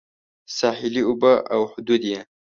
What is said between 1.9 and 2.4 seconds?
یې